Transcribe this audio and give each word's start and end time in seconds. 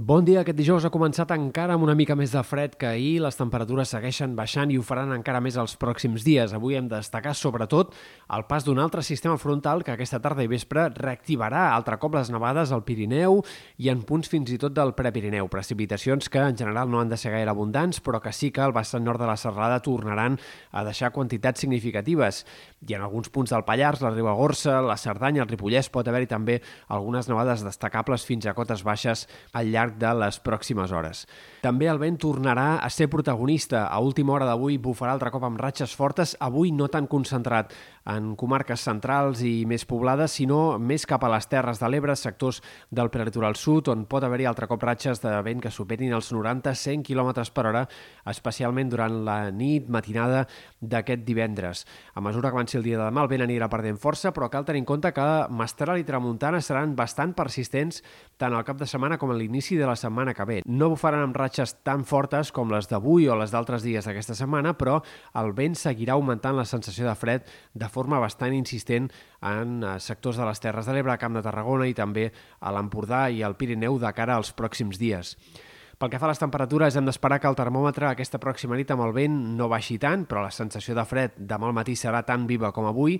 Bon 0.00 0.24
dia. 0.24 0.40
Aquest 0.40 0.56
dijous 0.56 0.84
ha 0.86 0.90
començat 0.94 1.28
encara 1.34 1.74
amb 1.76 1.84
una 1.84 1.92
mica 1.92 2.14
més 2.16 2.32
de 2.32 2.40
fred 2.40 2.72
que 2.80 2.86
ahir. 2.88 3.18
Les 3.20 3.36
temperatures 3.36 3.90
segueixen 3.92 4.32
baixant 4.32 4.70
i 4.72 4.78
ho 4.80 4.84
faran 4.86 5.10
encara 5.12 5.42
més 5.44 5.58
els 5.60 5.74
pròxims 5.76 6.24
dies. 6.24 6.54
Avui 6.56 6.78
hem 6.78 6.86
de 6.88 6.94
destacar, 6.94 7.34
sobretot, 7.36 7.92
el 8.32 8.46
pas 8.48 8.64
d'un 8.64 8.80
altre 8.80 9.04
sistema 9.04 9.36
frontal 9.36 9.84
que 9.84 9.92
aquesta 9.92 10.16
tarda 10.24 10.46
i 10.46 10.48
vespre 10.48 10.86
reactivarà 10.94 11.66
altre 11.74 11.98
cop 12.00 12.16
les 12.16 12.30
nevades 12.32 12.72
al 12.72 12.80
Pirineu 12.86 13.42
i 13.76 13.90
en 13.92 14.00
punts 14.08 14.32
fins 14.32 14.54
i 14.54 14.56
tot 14.62 14.72
del 14.72 14.94
Prepirineu. 14.96 15.50
Precipitacions 15.52 16.32
que 16.32 16.46
en 16.46 16.56
general 16.56 16.88
no 16.88 17.02
han 17.02 17.12
de 17.12 17.20
ser 17.20 17.34
gaire 17.36 17.52
abundants, 17.52 18.00
però 18.00 18.22
que 18.24 18.32
sí 18.32 18.48
que 18.48 18.64
al 18.64 18.72
vessant 18.72 19.04
nord 19.04 19.20
de 19.20 19.28
la 19.28 19.36
serrada 19.36 19.82
tornaran 19.84 20.40
a 20.72 20.86
deixar 20.88 21.12
quantitats 21.12 21.60
significatives. 21.60 22.46
I 22.88 22.96
en 22.96 23.04
alguns 23.04 23.28
punts 23.28 23.52
del 23.52 23.66
Pallars, 23.68 24.00
la 24.00 24.14
Ribagorça, 24.16 24.80
la 24.80 24.96
Cerdanya, 24.96 25.44
el 25.44 25.52
Ripollès, 25.52 25.92
pot 25.92 26.08
haver-hi 26.08 26.32
també 26.32 26.62
algunes 26.88 27.28
nevades 27.28 27.68
destacables 27.68 28.24
fins 28.24 28.48
a 28.48 28.56
cotes 28.56 28.80
baixes 28.80 29.28
al 29.52 29.68
llarg 29.68 29.89
llarg 29.90 29.98
de 29.98 30.12
les 30.14 30.38
pròximes 30.40 30.92
hores. 30.92 31.26
També 31.62 31.88
el 31.90 31.98
vent 31.98 32.16
tornarà 32.18 32.80
a 32.80 32.88
ser 32.90 33.08
protagonista. 33.10 33.88
A 33.88 34.00
última 34.00 34.32
hora 34.32 34.46
d'avui 34.46 34.78
bufarà 34.78 35.12
altre 35.12 35.30
cop 35.30 35.44
amb 35.44 35.60
ratxes 35.60 35.94
fortes, 35.94 36.36
avui 36.40 36.72
no 36.72 36.88
tan 36.88 37.06
concentrat 37.06 37.72
en 38.06 38.34
comarques 38.36 38.80
centrals 38.80 39.42
i 39.44 39.66
més 39.66 39.84
poblades, 39.84 40.32
sinó 40.32 40.78
més 40.78 41.04
cap 41.06 41.22
a 41.24 41.30
les 41.30 41.46
Terres 41.46 41.78
de 41.80 41.88
l'Ebre, 41.88 42.16
sectors 42.16 42.62
del 42.90 43.10
prelitoral 43.10 43.56
sud, 43.56 43.90
on 43.92 44.06
pot 44.06 44.24
haver-hi 44.24 44.46
altre 44.48 44.66
cop 44.70 44.82
ratxes 44.82 45.20
de 45.20 45.34
vent 45.44 45.60
que 45.60 45.70
superin 45.70 46.14
els 46.16 46.32
90-100 46.32 47.04
km 47.06 47.44
per 47.52 47.66
hora, 47.68 47.84
especialment 48.30 48.90
durant 48.90 49.20
la 49.26 49.50
nit, 49.50 49.88
matinada 49.88 50.46
d'aquest 50.80 51.26
divendres. 51.26 51.84
A 52.14 52.24
mesura 52.24 52.50
que 52.50 52.56
avanci 52.56 52.78
el 52.78 52.86
dia 52.86 52.98
de 52.98 53.04
demà, 53.04 53.22
el 53.22 53.30
vent 53.30 53.44
anirà 53.44 53.68
perdent 53.68 54.00
força, 54.00 54.32
però 54.32 54.48
cal 54.50 54.64
tenir 54.64 54.80
en 54.82 54.88
compte 54.88 55.12
que 55.12 55.28
Mestral 55.50 56.00
i 56.00 56.08
Tramuntana 56.08 56.62
seran 56.64 56.96
bastant 56.96 57.34
persistents 57.36 58.00
tant 58.40 58.56
al 58.56 58.64
cap 58.64 58.80
de 58.80 58.88
setmana 58.88 59.18
com 59.20 59.30
a 59.30 59.36
l'inici 59.36 59.76
de 59.80 59.88
la 59.88 59.96
setmana 59.96 60.34
que 60.36 60.46
ve. 60.46 60.58
No 60.66 60.90
bufaran 60.92 61.24
amb 61.24 61.36
ratxes 61.36 61.78
tan 61.86 62.04
fortes 62.08 62.52
com 62.54 62.70
les 62.72 62.88
d'avui 62.90 63.28
o 63.28 63.38
les 63.40 63.54
d'altres 63.54 63.84
dies 63.86 64.06
d'aquesta 64.06 64.36
setmana, 64.38 64.76
però 64.78 65.00
el 65.40 65.52
vent 65.56 65.74
seguirà 65.78 66.14
augmentant 66.18 66.58
la 66.58 66.68
sensació 66.68 67.08
de 67.08 67.16
fred 67.18 67.48
de 67.74 67.88
forma 67.88 68.20
bastant 68.22 68.54
insistent 68.56 69.10
en 69.40 69.80
eh, 69.82 69.96
sectors 69.98 70.38
de 70.40 70.46
les 70.46 70.60
Terres 70.60 70.86
de 70.86 70.94
l'Ebre, 70.94 71.18
Camp 71.18 71.36
de 71.36 71.44
Tarragona 71.46 71.88
i 71.88 71.96
també 71.96 72.28
a 72.60 72.72
l'Empordà 72.76 73.26
i 73.30 73.42
al 73.42 73.56
Pirineu 73.56 73.98
de 73.98 74.12
cara 74.16 74.36
als 74.36 74.54
pròxims 74.56 75.00
dies. 75.00 75.36
Pel 76.00 76.08
que 76.08 76.16
fa 76.16 76.24
a 76.24 76.30
les 76.30 76.38
temperatures, 76.40 76.94
hem 76.96 77.04
d'esperar 77.04 77.36
que 77.42 77.48
el 77.50 77.56
termòmetre 77.58 78.06
aquesta 78.08 78.38
pròxima 78.40 78.72
nit 78.78 78.88
amb 78.88 79.02
el 79.04 79.10
vent 79.12 79.34
no 79.58 79.66
baixi 79.68 79.98
tant, 80.00 80.22
però 80.24 80.40
la 80.40 80.54
sensació 80.56 80.94
de 80.96 81.02
fred 81.04 81.34
demà 81.36 81.68
al 81.68 81.74
matí 81.76 81.92
serà 81.92 82.22
tan 82.24 82.46
viva 82.48 82.70
com 82.72 82.86
avui 82.88 83.18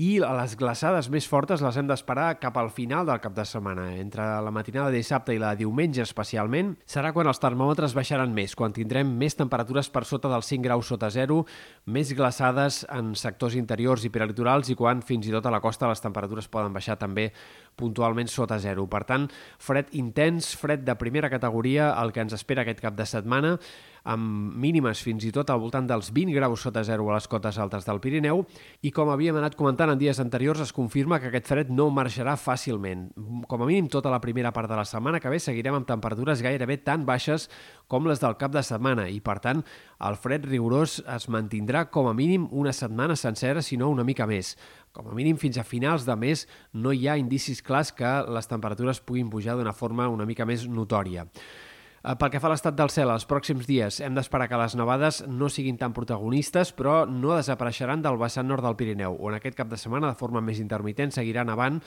i 0.00 0.14
les 0.16 0.54
glaçades 0.56 1.10
més 1.12 1.26
fortes 1.28 1.60
les 1.60 1.76
hem 1.76 1.90
d'esperar 1.90 2.38
cap 2.40 2.56
al 2.56 2.70
final 2.72 3.04
del 3.04 3.20
cap 3.20 3.34
de 3.36 3.44
setmana. 3.44 3.84
Entre 4.00 4.24
la 4.24 4.50
matinada 4.50 4.88
de 4.88 5.02
dissabte 5.02 5.34
i 5.36 5.42
la 5.42 5.50
diumenge 5.60 6.00
especialment, 6.06 6.70
serà 6.88 7.10
quan 7.12 7.28
els 7.28 7.42
termòmetres 7.42 7.92
baixaran 7.92 8.32
més, 8.32 8.56
quan 8.56 8.72
tindrem 8.72 9.12
més 9.20 9.36
temperatures 9.36 9.92
per 9.92 10.06
sota 10.08 10.32
dels 10.32 10.48
5 10.48 10.64
graus 10.64 10.88
sota 10.88 11.12
zero, 11.12 11.42
més 11.84 12.14
glaçades 12.16 12.86
en 12.88 13.12
sectors 13.12 13.58
interiors 13.60 14.08
i 14.08 14.12
prelitorals 14.14 14.72
i 14.72 14.78
quan 14.78 15.04
fins 15.04 15.28
i 15.28 15.36
tot 15.36 15.44
a 15.44 15.52
la 15.52 15.60
costa 15.60 15.92
les 15.92 16.00
temperatures 16.00 16.48
poden 16.48 16.72
baixar 16.72 16.96
també 16.96 17.28
puntualment 17.76 18.32
sota 18.32 18.56
zero. 18.56 18.88
Per 18.88 19.04
tant, 19.04 19.28
fred 19.60 19.92
intens, 20.00 20.54
fred 20.56 20.88
de 20.88 20.96
primera 20.96 21.28
categoria, 21.28 21.92
el 22.00 22.16
que 22.16 22.21
ens 22.22 22.36
espera 22.36 22.62
aquest 22.62 22.80
cap 22.82 22.96
de 22.98 23.06
setmana, 23.06 23.56
amb 24.04 24.56
mínimes 24.58 24.98
fins 25.04 25.22
i 25.22 25.30
tot 25.34 25.50
al 25.52 25.60
voltant 25.62 25.86
dels 25.86 26.10
20 26.14 26.34
graus 26.34 26.64
sota 26.66 26.82
zero 26.82 27.06
a 27.10 27.16
les 27.16 27.28
cotes 27.30 27.58
altes 27.62 27.86
del 27.86 28.00
Pirineu 28.02 28.42
i 28.82 28.90
com 28.94 29.12
havíem 29.12 29.38
anat 29.38 29.54
comentant 29.58 29.92
en 29.92 30.00
dies 30.00 30.18
anteriors 30.22 30.62
es 30.64 30.74
confirma 30.74 31.20
que 31.22 31.30
aquest 31.30 31.46
fred 31.52 31.70
no 31.70 31.88
marxarà 31.94 32.34
fàcilment. 32.34 33.08
Com 33.46 33.62
a 33.62 33.68
mínim 33.68 33.88
tota 33.92 34.10
la 34.10 34.20
primera 34.20 34.52
part 34.52 34.70
de 34.70 34.78
la 34.78 34.86
setmana 34.88 35.20
que 35.22 35.30
ve 35.30 35.38
seguirem 35.38 35.78
amb 35.78 35.88
temperatures 35.88 36.42
gairebé 36.42 36.80
tan 36.82 37.06
baixes 37.06 37.48
com 37.86 38.08
les 38.10 38.20
del 38.22 38.36
cap 38.40 38.52
de 38.54 38.62
setmana 38.66 39.08
i 39.08 39.20
per 39.22 39.38
tant 39.44 39.62
el 40.02 40.18
fred 40.18 40.46
rigorós 40.50 40.98
es 41.06 41.28
mantindrà 41.30 41.86
com 41.90 42.10
a 42.10 42.14
mínim 42.14 42.48
una 42.50 42.74
setmana 42.74 43.16
sencera 43.16 43.62
si 43.62 43.78
no 43.78 43.90
una 43.90 44.04
mica 44.04 44.26
més. 44.26 44.56
Com 44.92 45.06
a 45.08 45.14
mínim 45.14 45.38
fins 45.38 45.56
a 45.56 45.64
finals 45.64 46.04
de 46.04 46.16
mes 46.18 46.48
no 46.74 46.92
hi 46.92 47.06
ha 47.06 47.20
indicis 47.20 47.62
clars 47.62 47.94
que 47.94 48.16
les 48.28 48.50
temperatures 48.50 49.00
puguin 49.00 49.30
pujar 49.30 49.54
d'una 49.56 49.72
forma 49.72 50.10
una 50.10 50.26
mica 50.26 50.44
més 50.44 50.66
notòria. 50.68 51.28
Eh, 52.02 52.16
pel 52.18 52.32
que 52.34 52.40
fa 52.42 52.48
a 52.48 52.50
l'estat 52.50 52.74
del 52.74 52.90
cel, 52.90 53.12
els 53.14 53.28
pròxims 53.30 53.68
dies 53.68 54.00
hem 54.02 54.16
d'esperar 54.16 54.48
que 54.50 54.58
les 54.58 54.74
nevades 54.74 55.20
no 55.30 55.46
siguin 55.52 55.78
tan 55.78 55.94
protagonistes, 55.94 56.72
però 56.74 57.04
no 57.06 57.36
desapareixeran 57.36 58.02
del 58.02 58.18
vessant 58.18 58.48
nord 58.50 58.66
del 58.66 58.74
Pirineu, 58.80 59.14
on 59.22 59.36
aquest 59.38 59.54
cap 59.60 59.70
de 59.70 59.78
setmana, 59.78 60.10
de 60.10 60.18
forma 60.18 60.42
més 60.42 60.58
intermitent, 60.58 61.14
seguiran 61.14 61.52
avant 61.52 61.78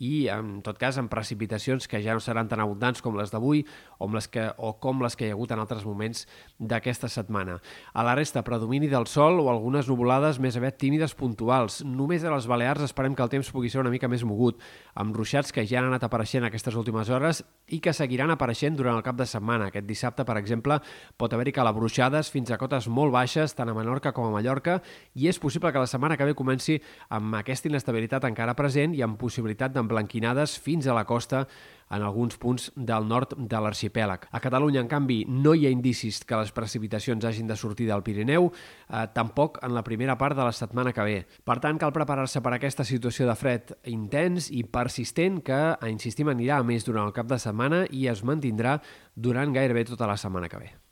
i, 0.00 0.30
en 0.32 0.62
tot 0.64 0.78
cas, 0.80 0.96
amb 0.96 1.12
precipitacions 1.12 1.84
que 1.86 2.00
ja 2.00 2.14
no 2.16 2.22
seran 2.24 2.48
tan 2.48 2.62
abundants 2.64 3.02
com 3.04 3.18
les 3.20 3.30
d'avui 3.30 3.66
o, 4.00 4.08
les 4.08 4.26
que, 4.32 4.46
o 4.56 4.72
com 4.80 5.02
les 5.04 5.16
que 5.16 5.26
hi 5.28 5.30
ha 5.30 5.36
hagut 5.36 5.52
en 5.52 5.60
altres 5.60 5.84
moments 5.84 6.24
d'aquesta 6.56 7.10
setmana. 7.12 7.58
A 7.92 8.04
la 8.06 8.14
resta, 8.16 8.40
predomini 8.42 8.88
del 8.88 9.04
sol 9.06 9.42
o 9.42 9.50
algunes 9.52 9.90
nuvolades 9.92 10.40
més 10.40 10.56
aviat 10.56 10.78
tímides 10.80 11.12
puntuals. 11.14 11.82
Només 11.84 12.24
a 12.24 12.32
les 12.32 12.48
Balears 12.48 12.86
esperem 12.86 13.14
que 13.14 13.22
el 13.22 13.32
temps 13.32 13.50
pugui 13.52 13.68
ser 13.68 13.82
una 13.84 13.92
mica 13.92 14.08
més 14.08 14.24
mogut, 14.24 14.56
amb 14.96 15.14
ruixats 15.16 15.52
que 15.52 15.66
ja 15.68 15.82
han 15.82 15.90
anat 15.90 16.08
apareixent 16.08 16.48
aquestes 16.48 16.80
últimes 16.80 17.12
hores 17.12 17.44
i 17.68 17.82
que 17.84 17.92
seguiran 17.92 18.32
apareixent 18.32 18.80
durant 18.80 18.96
el 18.96 19.04
cap 19.04 19.20
de 19.20 19.28
setmana. 19.28 19.68
Aquest 19.68 19.86
dissabte, 19.86 20.24
per 20.24 20.38
exemple, 20.40 20.80
pot 21.20 21.36
haver-hi 21.36 21.52
calabruixades 21.60 22.32
fins 22.32 22.50
a 22.50 22.58
cotes 22.58 22.88
molt 22.88 23.12
baixes, 23.12 23.52
tant 23.52 23.68
a 23.68 23.76
Menorca 23.76 24.14
com 24.16 24.30
a 24.30 24.32
Mallorca, 24.32 24.80
i 25.12 25.28
és 25.28 25.38
possible 25.38 25.68
que 25.74 25.84
la 25.84 25.90
setmana 25.90 26.16
que 26.16 26.24
ve 26.24 26.38
comenci 26.38 26.80
amb 27.12 27.36
aquesta 27.36 27.68
inestabilitat 27.68 28.24
encara 28.24 28.56
present 28.56 28.96
i 28.96 29.04
amb 29.04 29.20
possibilitat 29.20 29.76
d'emblanquinar 29.76 29.89
emblanquinades 29.90 30.56
fins 30.62 30.86
a 30.86 30.94
la 30.94 31.04
costa 31.04 31.46
en 31.90 32.04
alguns 32.06 32.36
punts 32.38 32.70
del 32.76 33.08
nord 33.10 33.34
de 33.34 33.60
l'arxipèlag. 33.60 34.28
A 34.30 34.40
Catalunya, 34.40 34.80
en 34.84 34.88
canvi, 34.88 35.24
no 35.26 35.56
hi 35.58 35.66
ha 35.66 35.72
indicis 35.74 36.20
que 36.24 36.38
les 36.38 36.52
precipitacions 36.54 37.24
hagin 37.26 37.48
de 37.50 37.56
sortir 37.58 37.88
del 37.88 38.04
Pirineu, 38.06 38.46
eh, 38.46 39.06
tampoc 39.12 39.58
en 39.66 39.74
la 39.74 39.82
primera 39.82 40.16
part 40.16 40.38
de 40.38 40.46
la 40.46 40.52
setmana 40.54 40.92
que 40.92 41.02
ve. 41.02 41.26
Per 41.44 41.58
tant, 41.58 41.78
cal 41.78 41.92
preparar-se 41.92 42.40
per 42.40 42.54
aquesta 42.54 42.86
situació 42.86 43.26
de 43.26 43.34
fred 43.34 43.74
intens 43.90 44.50
i 44.50 44.62
persistent 44.62 45.42
que, 45.42 45.60
insistim, 45.90 46.30
anirà 46.30 46.60
a 46.60 46.62
més 46.62 46.86
durant 46.86 47.10
el 47.10 47.16
cap 47.16 47.26
de 47.26 47.38
setmana 47.38 47.86
i 47.90 48.06
es 48.06 48.22
mantindrà 48.22 48.78
durant 49.16 49.52
gairebé 49.52 49.84
tota 49.84 50.06
la 50.06 50.16
setmana 50.16 50.48
que 50.48 50.62
ve. 50.62 50.89